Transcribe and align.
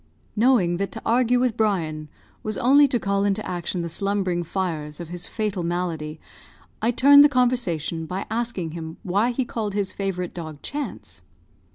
Knowing 0.35 0.77
that 0.77 0.91
to 0.91 0.99
argue 1.05 1.39
with 1.39 1.55
Brian 1.55 2.09
was 2.41 2.57
only 2.57 2.87
to 2.87 2.99
call 2.99 3.23
into 3.23 3.45
action 3.47 3.83
the 3.83 3.87
slumbering 3.87 4.41
fires 4.41 4.99
of 4.99 5.09
his 5.09 5.27
fatal 5.27 5.61
malady, 5.61 6.19
I 6.81 6.89
turned 6.89 7.23
the 7.23 7.29
conversation 7.29 8.07
by 8.07 8.25
asking 8.27 8.71
him 8.71 8.97
why 9.03 9.29
he 9.29 9.45
called 9.45 9.75
his 9.75 9.91
favourite 9.91 10.33
dog 10.33 10.63
Chance? 10.63 11.21